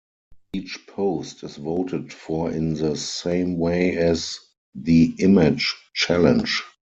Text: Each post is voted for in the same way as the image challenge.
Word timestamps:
Each 0.53 0.79
post 0.87 1.43
is 1.43 1.57
voted 1.57 2.11
for 2.11 2.49
in 2.51 2.73
the 2.73 2.97
same 2.97 3.59
way 3.59 3.95
as 3.97 4.39
the 4.73 5.13
image 5.19 5.75
challenge. 5.93 6.63